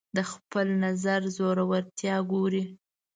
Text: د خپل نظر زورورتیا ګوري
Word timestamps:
د 0.15 0.17
خپل 0.31 0.67
نظر 0.83 1.21
زورورتیا 1.37 2.15
ګوري 2.31 2.63